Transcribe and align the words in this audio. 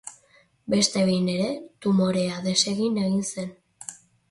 Beste 0.73 1.03
behin 1.09 1.29
ere, 1.33 1.51
tumorea 1.87 2.41
desegin 2.49 3.01
egin 3.05 3.23
zen. 3.31 3.55